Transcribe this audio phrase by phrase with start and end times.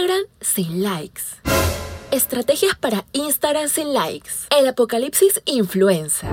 [0.00, 1.22] Instagram sin likes.
[2.10, 4.30] Estrategias para Instagram sin likes.
[4.58, 6.30] El apocalipsis influencer.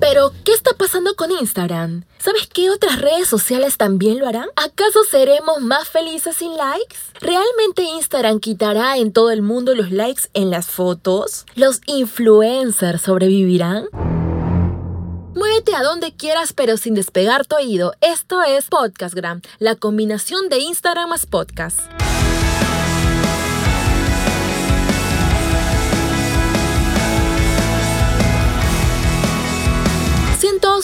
[0.00, 2.06] Pero, ¿qué está pasando con Instagram?
[2.18, 4.48] ¿Sabes qué otras redes sociales también lo harán?
[4.56, 6.96] ¿Acaso seremos más felices sin likes?
[7.20, 11.46] ¿Realmente Instagram quitará en todo el mundo los likes en las fotos?
[11.54, 13.86] ¿Los influencers sobrevivirán?
[15.36, 17.94] Muévete a donde quieras pero sin despegar tu oído.
[18.00, 21.80] Esto es Podcastgram, la combinación de Instagram más podcast.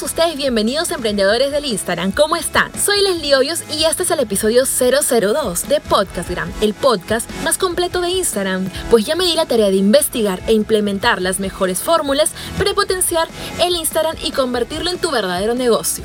[0.02, 2.12] Ustedes bienvenidos emprendedores del Instagram.
[2.12, 2.70] ¿Cómo están?
[2.78, 8.02] Soy Leslie Hoyos y este es el episodio 002 de Podcastgram, el podcast más completo
[8.02, 8.68] de Instagram.
[8.90, 13.26] Pues ya me di la tarea de investigar e implementar las mejores fórmulas para potenciar
[13.62, 16.04] el Instagram y convertirlo en tu verdadero negocio.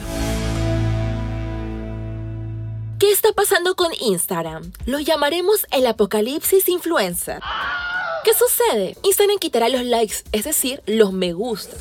[2.98, 4.72] ¿Qué está pasando con Instagram?
[4.86, 7.42] Lo llamaremos el apocalipsis influencer.
[8.24, 8.96] ¿Qué sucede?
[9.04, 11.76] Instagram quitará los likes, es decir, los me gusta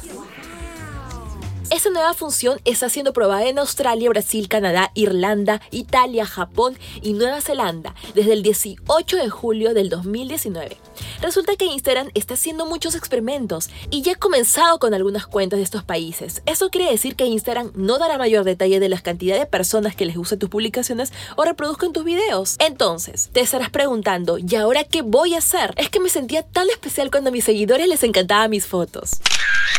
[1.71, 7.41] esta nueva función está siendo probada en Australia, Brasil, Canadá, Irlanda, Italia, Japón y Nueva
[7.41, 10.77] Zelanda desde el 18 de julio del 2019.
[11.23, 15.65] Resulta que Instagram está haciendo muchos experimentos y ya ha comenzado con algunas cuentas de
[15.65, 16.43] estos países.
[16.45, 20.07] Eso quiere decir que Instagram no dará mayor detalle de las cantidades de personas que
[20.07, 22.57] les gustan tus publicaciones o reproduzcan tus videos.
[22.59, 25.75] Entonces, te estarás preguntando, ¿y ahora qué voy a hacer?
[25.77, 29.21] Es que me sentía tan especial cuando a mis seguidores les encantaban mis fotos.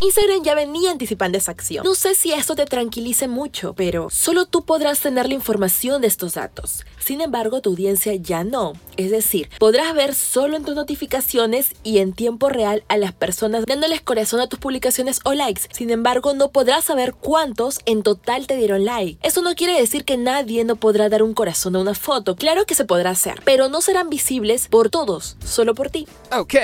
[0.01, 1.80] Instagram ya venía anticipando esa acción.
[1.83, 6.07] No sé si esto te tranquilice mucho, pero solo tú podrás tener la información de
[6.07, 6.85] estos datos.
[6.99, 8.73] Sin embargo, tu audiencia ya no.
[8.97, 13.65] Es decir, podrás ver solo en tus notificaciones y en tiempo real a las personas
[13.65, 15.63] dándoles corazón a tus publicaciones o likes.
[15.71, 19.17] Sin embargo, no podrás saber cuántos en total te dieron like.
[19.27, 22.35] Eso no quiere decir que nadie no podrá dar un corazón a una foto.
[22.35, 26.07] Claro que se podrá hacer, pero no serán visibles por todos, solo por ti.
[26.31, 26.55] Ok.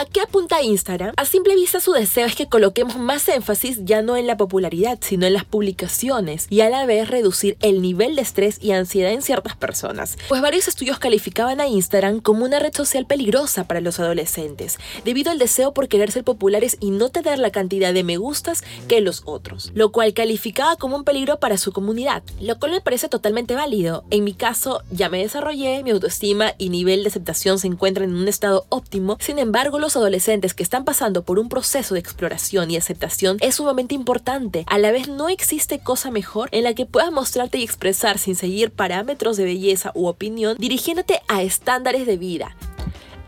[0.00, 1.12] ¿A qué apunta Instagram?
[1.16, 5.00] A simple vista su deseo es que coloquemos más énfasis ya no en la popularidad,
[5.00, 9.10] sino en las publicaciones y a la vez reducir el nivel de estrés y ansiedad
[9.10, 10.16] en ciertas personas.
[10.28, 15.32] Pues varios estudios calificaban a Instagram como una red social peligrosa para los adolescentes, debido
[15.32, 19.00] al deseo por querer ser populares y no tener la cantidad de me gustas que
[19.00, 23.08] los otros, lo cual calificaba como un peligro para su comunidad, lo cual me parece
[23.08, 24.04] totalmente válido.
[24.10, 28.16] En mi caso, ya me desarrollé, mi autoestima y nivel de aceptación se encuentran en
[28.16, 32.76] un estado óptimo, sin embargo, adolescentes que están pasando por un proceso de exploración y
[32.76, 34.64] aceptación es sumamente importante.
[34.66, 38.34] A la vez no existe cosa mejor en la que puedas mostrarte y expresar sin
[38.34, 42.56] seguir parámetros de belleza u opinión, dirigiéndote a estándares de vida.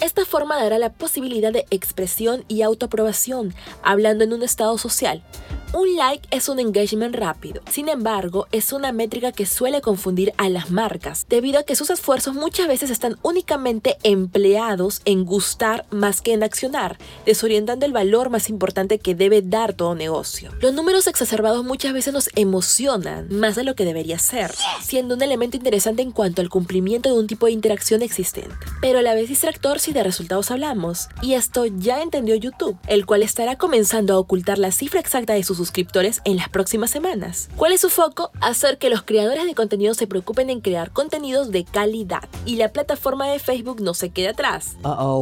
[0.00, 5.22] Esta forma dará la posibilidad de expresión y autoaprobación, hablando en un estado social.
[5.72, 10.48] Un like es un engagement rápido, sin embargo, es una métrica que suele confundir a
[10.48, 16.22] las marcas, debido a que sus esfuerzos muchas veces están únicamente empleados en gustar más
[16.22, 20.50] que en accionar, desorientando el valor más importante que debe dar todo negocio.
[20.60, 25.22] Los números exacerbados muchas veces nos emocionan más de lo que debería ser, siendo un
[25.22, 29.14] elemento interesante en cuanto al cumplimiento de un tipo de interacción existente, pero a la
[29.14, 34.14] vez distractor si de resultados hablamos, y esto ya entendió YouTube, el cual estará comenzando
[34.14, 37.50] a ocultar la cifra exacta de sus suscriptores en las próximas semanas.
[37.56, 38.31] ¿Cuál es su foco?
[38.41, 42.72] Hacer que los creadores de contenido se preocupen en crear contenidos de calidad y la
[42.72, 44.76] plataforma de Facebook no se quede atrás.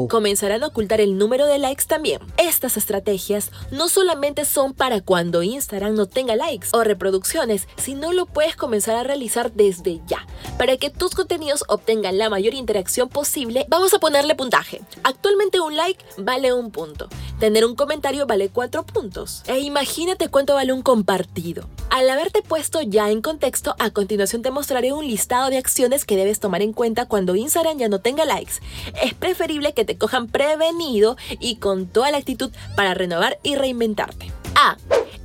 [0.08, 2.20] Comenzarán a ocultar el número de likes también.
[2.36, 8.26] Estas estrategias no solamente son para cuando Instagram no tenga likes o reproducciones, sino lo
[8.26, 10.24] puedes comenzar a realizar desde ya.
[10.56, 14.80] Para que tus contenidos obtengan la mayor interacción posible, vamos a ponerle puntaje.
[15.02, 17.08] Actualmente un like vale un punto.
[17.38, 19.44] Tener un comentario vale cuatro puntos.
[19.46, 21.68] E imagínate cuánto vale un compartido.
[21.88, 26.16] Al haberte puesto ya en contexto, a continuación te mostraré un listado de acciones que
[26.16, 28.54] debes tomar en cuenta cuando Instagram ya no tenga likes.
[29.00, 34.32] Es preferible que te cojan prevenido y con toda la actitud para renovar y reinventarte.
[34.56, 34.76] A.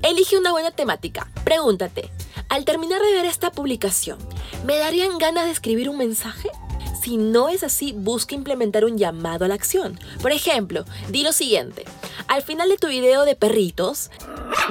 [0.04, 1.32] Elige una buena temática.
[1.44, 2.12] Pregúntate,
[2.48, 4.20] al terminar de ver esta publicación,
[4.66, 6.50] ¿me darían ganas de escribir un mensaje?
[7.04, 10.00] Si no es así, busca implementar un llamado a la acción.
[10.22, 11.84] Por ejemplo, di lo siguiente.
[12.28, 14.10] Al final de tu video de perritos,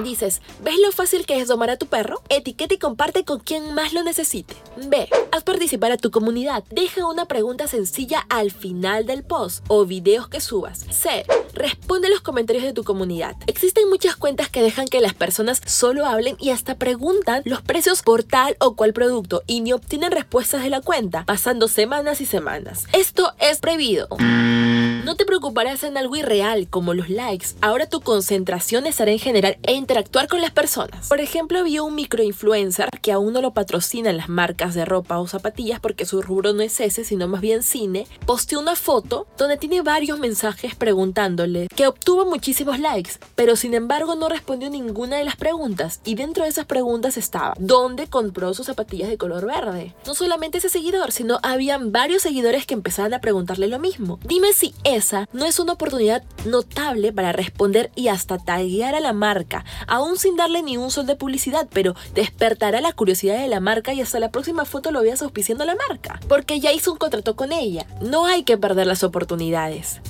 [0.02, 2.22] dices, ¿ves lo fácil que es domar a tu perro?
[2.28, 4.54] Etiqueta y comparte con quien más lo necesite.
[4.76, 5.08] B.
[5.30, 6.64] Haz participar a tu comunidad.
[6.70, 10.86] Deja una pregunta sencilla al final del post o videos que subas.
[10.90, 11.24] C.
[11.54, 13.36] Responde los comentarios de tu comunidad.
[13.46, 18.02] Existen muchas cuentas que dejan que las personas solo hablen y hasta preguntan los precios
[18.02, 22.26] por tal o cual producto y ni obtienen respuestas de la cuenta, pasando semanas y
[22.26, 22.86] semanas.
[22.92, 24.08] Esto es prohibido.
[24.18, 29.58] No te preocuparás en algo irreal como los likes ahora tu concentración estará en generar
[29.62, 31.08] e interactuar con las personas.
[31.08, 35.26] Por ejemplo, vi un microinfluencer que aún no lo patrocinan las marcas de ropa o
[35.26, 39.56] zapatillas porque su rubro no es ese, sino más bien cine, posteó una foto donde
[39.56, 45.24] tiene varios mensajes preguntándole, que obtuvo muchísimos likes, pero sin embargo no respondió ninguna de
[45.24, 49.94] las preguntas y dentro de esas preguntas estaba, ¿dónde compró sus zapatillas de color verde?
[50.06, 54.18] No solamente ese seguidor, sino habían varios seguidores que empezaban a preguntarle lo mismo.
[54.24, 59.12] Dime si esa no es una oportunidad notable para responder y hasta taguear a la
[59.12, 63.60] marca, aún sin darle ni un sol de publicidad, pero despertará la curiosidad de la
[63.60, 66.98] marca y hasta la próxima foto lo veas auspiciando la marca, porque ya hizo un
[66.98, 67.86] contrato con ella.
[68.00, 70.00] No hay que perder las oportunidades.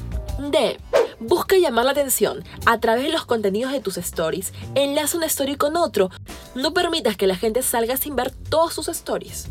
[0.51, 0.79] D.
[1.21, 4.53] Busca llamar la atención a través de los contenidos de tus stories.
[4.75, 6.11] Enlaza una story con otro.
[6.55, 9.47] No permitas que la gente salga sin ver todos sus stories.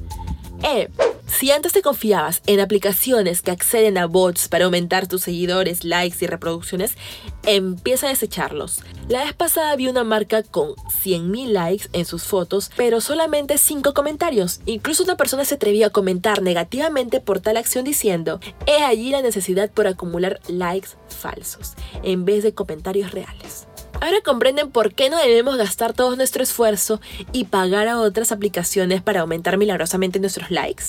[0.63, 0.89] E.
[1.31, 6.17] Si antes te confiabas en aplicaciones que acceden a bots para aumentar tus seguidores, likes
[6.21, 6.97] y reproducciones,
[7.43, 8.81] empieza a desecharlos.
[9.07, 13.93] La vez pasada vi una marca con 100.000 likes en sus fotos, pero solamente 5
[13.93, 14.59] comentarios.
[14.65, 19.21] Incluso una persona se atrevió a comentar negativamente por tal acción diciendo, he allí la
[19.21, 21.73] necesidad por acumular likes falsos,
[22.03, 23.67] en vez de comentarios reales.
[24.01, 26.99] Ahora comprenden por qué no debemos gastar todo nuestro esfuerzo
[27.31, 30.85] y pagar a otras aplicaciones para aumentar milagrosamente nuestros likes.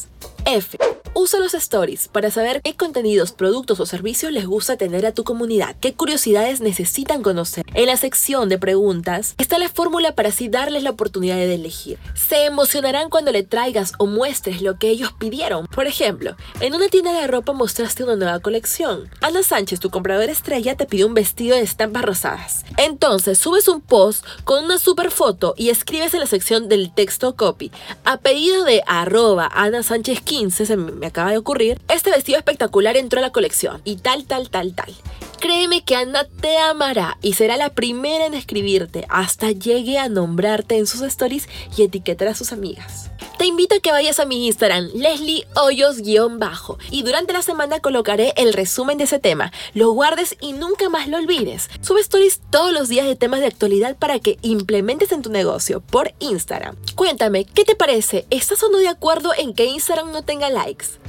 [0.47, 0.79] F.
[1.15, 5.25] Usa los stories para saber qué contenidos, productos o servicios les gusta tener a tu
[5.25, 7.67] comunidad, qué curiosidades necesitan conocer.
[7.75, 11.99] En la sección de preguntas está la fórmula para así darles la oportunidad de elegir.
[12.15, 15.67] Se emocionarán cuando le traigas o muestres lo que ellos pidieron.
[15.67, 19.11] Por ejemplo, en una tienda de ropa mostraste una nueva colección.
[19.21, 22.65] Ana Sánchez, tu compradora estrella, te pidió un vestido de estampas rosadas.
[22.79, 27.37] Entonces subes un post con una super foto y escribes en la sección del texto
[27.37, 27.71] copy.
[28.05, 32.97] A pedido de arroba Ana Sánchez 15, se me acaba de ocurrir, este vestido espectacular
[32.97, 34.95] entró a la colección y tal, tal, tal, tal.
[35.43, 40.77] Créeme que Ana te amará y será la primera en escribirte hasta llegue a nombrarte
[40.77, 43.11] en sus stories y etiquetar a sus amigas.
[43.39, 48.33] Te invito a que vayas a mi Instagram, Leslie Hoyos-bajo, y durante la semana colocaré
[48.37, 49.51] el resumen de ese tema.
[49.75, 51.71] Lo guardes y nunca más lo olvides.
[51.81, 55.81] Sube stories todos los días de temas de actualidad para que implementes en tu negocio
[55.81, 56.77] por Instagram.
[56.95, 58.27] Cuéntame, ¿qué te parece?
[58.31, 61.03] ¿Estás o no de acuerdo en que Instagram no tenga likes?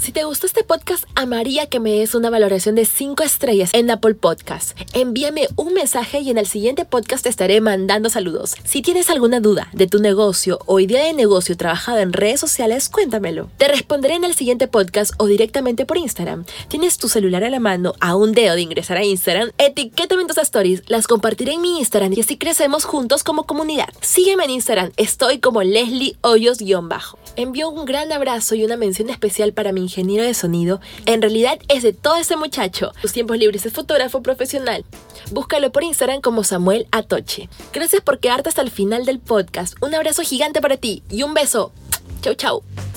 [0.00, 3.90] Si te gustó este podcast, amaría que me des una valoración de 5 estrellas en
[3.90, 4.74] Apple Podcast.
[4.94, 8.54] Envíame un mensaje y en el siguiente podcast te estaré mandando saludos.
[8.64, 12.88] Si tienes alguna duda de tu negocio o idea de negocio trabajado en redes sociales,
[12.88, 13.50] cuéntamelo.
[13.58, 16.46] Te responderé en el siguiente podcast o directamente por Instagram.
[16.68, 20.28] Tienes tu celular a la mano, a un dedo de ingresar a Instagram, etiquétame en
[20.28, 23.90] tus stories, las compartiré en mi Instagram y así crecemos juntos como comunidad.
[24.00, 27.18] Sígueme en Instagram, estoy como Leslie Hoyos-bajo.
[27.36, 31.58] Envío un gran abrazo y una mención especial para mi ingeniero de sonido, en realidad
[31.68, 32.92] es de todo ese muchacho.
[33.02, 34.84] Sus tiempos libres es fotógrafo profesional.
[35.32, 37.48] Búscalo por Instagram como Samuel Atoche.
[37.72, 39.74] Gracias por quedarte hasta el final del podcast.
[39.82, 41.72] Un abrazo gigante para ti y un beso.
[42.22, 42.89] Chau, chau.